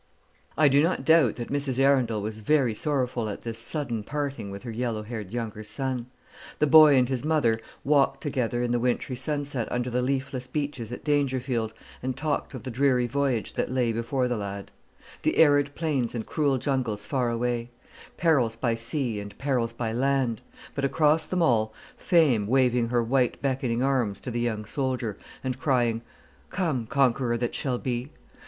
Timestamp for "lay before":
13.69-14.27